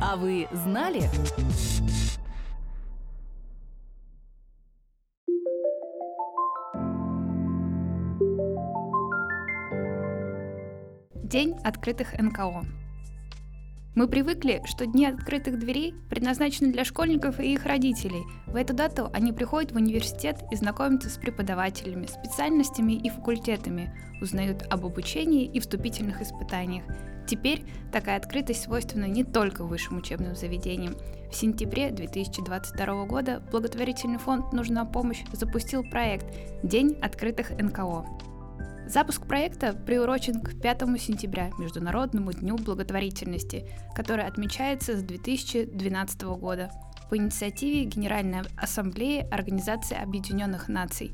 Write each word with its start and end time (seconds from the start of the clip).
А 0.00 0.16
вы 0.16 0.46
знали? 0.52 1.02
День 11.24 11.56
открытых 11.64 12.16
НКО. 12.16 12.64
Мы 13.98 14.06
привыкли, 14.06 14.62
что 14.64 14.86
дни 14.86 15.06
открытых 15.06 15.58
дверей 15.58 15.92
предназначены 16.08 16.70
для 16.70 16.84
школьников 16.84 17.40
и 17.40 17.52
их 17.52 17.66
родителей. 17.66 18.22
В 18.46 18.54
эту 18.54 18.72
дату 18.72 19.10
они 19.12 19.32
приходят 19.32 19.72
в 19.72 19.74
университет 19.74 20.36
и 20.52 20.54
знакомятся 20.54 21.10
с 21.10 21.16
преподавателями, 21.16 22.06
специальностями 22.06 22.92
и 22.92 23.10
факультетами, 23.10 23.92
узнают 24.22 24.62
об 24.70 24.86
обучении 24.86 25.46
и 25.46 25.58
вступительных 25.58 26.22
испытаниях. 26.22 26.84
Теперь 27.26 27.64
такая 27.90 28.18
открытость 28.18 28.62
свойственна 28.62 29.06
не 29.06 29.24
только 29.24 29.64
высшим 29.64 29.98
учебным 29.98 30.36
заведениям. 30.36 30.94
В 31.28 31.34
сентябре 31.34 31.90
2022 31.90 33.04
года 33.06 33.42
благотворительный 33.50 34.18
фонд 34.18 34.52
«Нужна 34.52 34.84
помощь» 34.84 35.24
запустил 35.32 35.82
проект 35.82 36.26
«День 36.62 36.96
открытых 37.02 37.50
НКО». 37.50 38.06
Запуск 38.88 39.26
проекта 39.26 39.74
приурочен 39.74 40.40
к 40.40 40.58
5 40.62 40.80
сентября, 40.98 41.50
Международному 41.58 42.32
дню 42.32 42.56
благотворительности, 42.56 43.68
который 43.94 44.24
отмечается 44.24 44.96
с 44.96 45.02
2012 45.02 46.22
года 46.22 46.70
по 47.10 47.18
инициативе 47.18 47.84
Генеральной 47.84 48.40
Ассамблеи 48.56 49.28
Организации 49.30 49.94
Объединенных 49.94 50.68
Наций. 50.68 51.12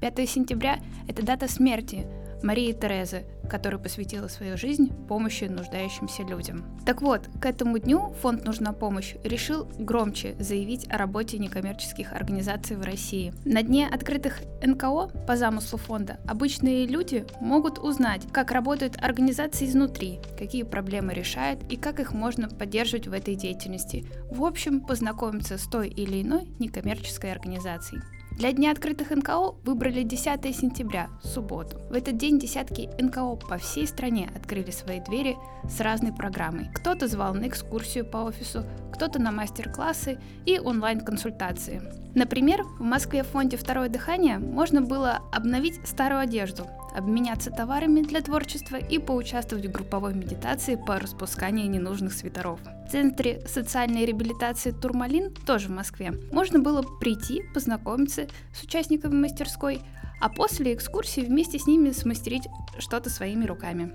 5 0.00 0.28
сентября– 0.28 0.78
это 1.08 1.22
дата 1.22 1.48
смерти 1.48 2.06
Марии 2.42 2.72
Терезы, 2.72 3.24
которая 3.48 3.80
посвятила 3.80 4.28
свою 4.28 4.56
жизнь 4.56 4.92
помощи 5.08 5.44
нуждающимся 5.44 6.22
людям. 6.22 6.64
Так 6.84 7.00
вот, 7.00 7.28
к 7.40 7.46
этому 7.46 7.78
дню 7.78 8.12
фонд 8.20 8.44
«Нужна 8.44 8.72
помощь» 8.72 9.14
решил 9.24 9.66
громче 9.78 10.36
заявить 10.38 10.86
о 10.90 10.98
работе 10.98 11.38
некоммерческих 11.38 12.12
организаций 12.12 12.76
в 12.76 12.82
России. 12.82 13.32
На 13.44 13.62
дне 13.62 13.88
открытых 13.88 14.40
НКО 14.62 15.08
по 15.26 15.36
замыслу 15.36 15.78
фонда 15.78 16.18
обычные 16.26 16.86
люди 16.86 17.24
могут 17.40 17.78
узнать, 17.78 18.22
как 18.32 18.50
работают 18.50 18.96
организации 19.00 19.66
изнутри, 19.66 20.20
какие 20.38 20.62
проблемы 20.62 21.14
решают 21.14 21.60
и 21.70 21.76
как 21.76 22.00
их 22.00 22.12
можно 22.12 22.48
поддерживать 22.48 23.06
в 23.06 23.12
этой 23.12 23.34
деятельности. 23.34 24.06
В 24.30 24.44
общем, 24.44 24.80
познакомиться 24.80 25.56
с 25.56 25.64
той 25.64 25.88
или 25.88 26.22
иной 26.22 26.48
некоммерческой 26.58 27.32
организацией. 27.32 28.02
Для 28.36 28.52
Дня 28.52 28.70
открытых 28.70 29.12
НКО 29.12 29.54
выбрали 29.64 30.02
10 30.02 30.54
сентября, 30.54 31.08
субботу. 31.22 31.78
В 31.88 31.94
этот 31.94 32.18
день 32.18 32.38
десятки 32.38 32.90
НКО 33.00 33.36
по 33.36 33.56
всей 33.56 33.86
стране 33.86 34.30
открыли 34.36 34.70
свои 34.70 35.00
двери 35.00 35.38
с 35.66 35.80
разной 35.80 36.12
программой. 36.12 36.68
Кто-то 36.74 37.08
звал 37.08 37.32
на 37.32 37.48
экскурсию 37.48 38.04
по 38.04 38.18
офису, 38.18 38.62
кто-то 38.92 39.18
на 39.18 39.32
мастер-классы 39.32 40.18
и 40.44 40.58
онлайн-консультации. 40.58 41.80
Например, 42.14 42.62
в 42.78 42.82
Москве 42.82 43.22
в 43.22 43.28
фонде 43.28 43.56
«Второе 43.56 43.88
дыхание» 43.88 44.38
можно 44.38 44.82
было 44.82 45.22
обновить 45.32 45.80
старую 45.88 46.20
одежду, 46.20 46.66
обменяться 46.94 47.50
товарами 47.50 48.02
для 48.02 48.20
творчества 48.20 48.76
и 48.76 48.98
поучаствовать 48.98 49.64
в 49.64 49.72
групповой 49.72 50.12
медитации 50.12 50.76
по 50.76 50.98
распусканию 50.98 51.70
ненужных 51.70 52.12
свитеров. 52.12 52.60
Центре 52.90 53.42
социальной 53.46 54.04
реабилитации 54.04 54.70
«Турмалин» 54.70 55.34
тоже 55.34 55.68
в 55.68 55.72
Москве 55.72 56.12
можно 56.30 56.60
было 56.60 56.82
прийти, 56.82 57.42
познакомиться 57.52 58.28
с 58.54 58.62
участниками 58.62 59.14
мастерской, 59.14 59.80
а 60.20 60.28
после 60.28 60.72
экскурсии 60.72 61.20
вместе 61.20 61.58
с 61.58 61.66
ними 61.66 61.90
смастерить 61.90 62.48
что-то 62.78 63.10
своими 63.10 63.44
руками. 63.44 63.92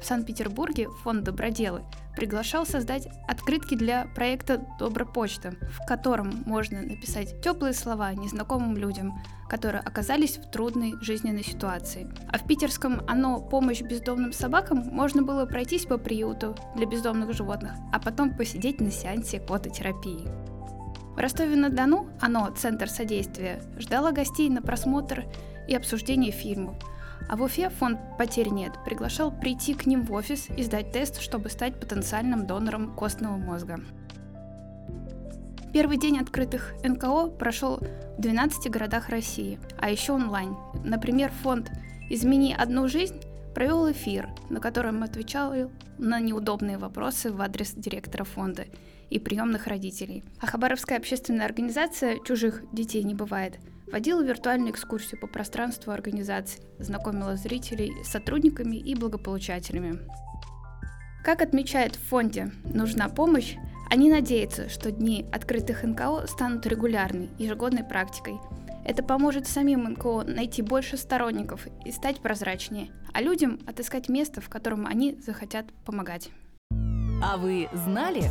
В 0.00 0.04
Санкт-Петербурге 0.04 0.88
фонд 1.02 1.24
«Доброделы» 1.24 1.82
приглашал 2.16 2.66
создать 2.66 3.08
открытки 3.26 3.74
для 3.74 4.06
проекта 4.14 4.64
«Добропочта», 4.78 5.52
в 5.70 5.86
котором 5.86 6.42
можно 6.46 6.82
написать 6.82 7.40
теплые 7.42 7.72
слова 7.72 8.12
незнакомым 8.12 8.76
людям, 8.76 9.18
которые 9.48 9.80
оказались 9.80 10.36
в 10.36 10.50
трудной 10.50 10.94
жизненной 11.00 11.44
ситуации. 11.44 12.08
А 12.28 12.38
в 12.38 12.46
питерском 12.46 13.02
«Оно. 13.06 13.40
Помощь 13.40 13.82
бездомным 13.82 14.32
собакам» 14.32 14.78
можно 14.78 15.22
было 15.22 15.46
пройтись 15.46 15.86
по 15.86 15.98
приюту 15.98 16.56
для 16.76 16.86
бездомных 16.86 17.32
животных, 17.32 17.72
а 17.92 17.98
потом 17.98 18.36
посидеть 18.36 18.80
на 18.80 18.90
сеансе 18.90 19.40
кототерапии. 19.40 20.28
В 21.14 21.18
Ростове-на-Дону 21.18 22.08
«Оно. 22.20 22.50
Центр 22.56 22.88
содействия» 22.88 23.62
ждало 23.78 24.12
гостей 24.12 24.48
на 24.48 24.62
просмотр 24.62 25.24
и 25.68 25.74
обсуждение 25.74 26.32
фильмов– 26.32 26.76
а 27.28 27.36
в 27.36 27.42
Уфе 27.42 27.70
фонд 27.70 27.98
«Потерь 28.18 28.48
нет» 28.48 28.72
приглашал 28.84 29.30
прийти 29.30 29.74
к 29.74 29.86
ним 29.86 30.02
в 30.02 30.12
офис 30.12 30.48
и 30.50 30.62
сдать 30.62 30.92
тест, 30.92 31.20
чтобы 31.20 31.48
стать 31.48 31.80
потенциальным 31.80 32.46
донором 32.46 32.94
костного 32.94 33.36
мозга. 33.36 33.80
Первый 35.72 35.96
день 35.96 36.18
открытых 36.18 36.74
НКО 36.84 37.28
прошел 37.28 37.78
в 38.18 38.20
12 38.20 38.70
городах 38.70 39.08
России, 39.08 39.58
а 39.78 39.90
еще 39.90 40.12
онлайн. 40.12 40.54
Например, 40.84 41.32
фонд 41.42 41.70
«Измени 42.10 42.54
одну 42.54 42.88
жизнь» 42.88 43.20
провел 43.54 43.90
эфир, 43.90 44.28
на 44.50 44.60
котором 44.60 45.02
отвечал 45.02 45.54
на 45.98 46.20
неудобные 46.20 46.76
вопросы 46.76 47.32
в 47.32 47.40
адрес 47.40 47.72
директора 47.72 48.24
фонда 48.24 48.66
и 49.08 49.18
приемных 49.18 49.66
родителей. 49.66 50.24
А 50.40 50.46
Хабаровская 50.46 50.98
общественная 50.98 51.46
организация 51.46 52.18
«Чужих 52.18 52.64
детей 52.72 53.02
не 53.02 53.14
бывает» 53.14 53.58
водила 53.92 54.22
виртуальную 54.22 54.72
экскурсию 54.72 55.20
по 55.20 55.26
пространству 55.26 55.92
организации, 55.92 56.62
знакомила 56.78 57.36
зрителей 57.36 57.92
с 58.02 58.08
сотрудниками 58.08 58.76
и 58.76 58.94
благополучателями. 58.94 60.00
Как 61.22 61.42
отмечают 61.42 61.94
в 61.94 62.08
фонде 62.08 62.50
«Нужна 62.64 63.08
помощь», 63.08 63.56
они 63.90 64.10
надеются, 64.10 64.70
что 64.70 64.90
дни 64.90 65.26
открытых 65.30 65.84
НКО 65.84 66.26
станут 66.26 66.66
регулярной, 66.66 67.28
ежегодной 67.38 67.84
практикой. 67.84 68.40
Это 68.84 69.04
поможет 69.04 69.46
самим 69.46 69.84
НКО 69.84 70.24
найти 70.24 70.62
больше 70.62 70.96
сторонников 70.96 71.68
и 71.84 71.92
стать 71.92 72.20
прозрачнее, 72.20 72.90
а 73.12 73.20
людям 73.20 73.60
отыскать 73.66 74.08
место, 74.08 74.40
в 74.40 74.48
котором 74.48 74.86
они 74.86 75.20
захотят 75.24 75.66
помогать. 75.84 76.30
А 77.22 77.36
вы 77.36 77.68
знали? 77.74 78.24